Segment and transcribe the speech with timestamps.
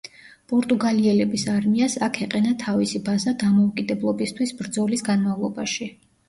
[0.51, 5.91] პორტუგალიელების არმიას აქ ეყენა თავისი ბაზა დამოუკიდებლობისთვის ბრძოლის განმავლობაში.